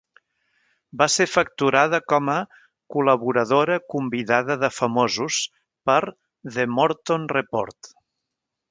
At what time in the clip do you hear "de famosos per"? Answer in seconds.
4.65-6.01